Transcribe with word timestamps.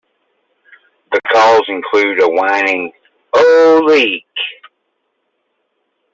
The 1.11 1.21
calls 1.31 1.61
include 1.67 2.21
a 2.23 2.27
whining 2.27 2.91
"ooo-leeek". 3.37 4.25